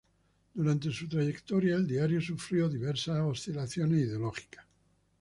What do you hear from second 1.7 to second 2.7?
el diario sufrió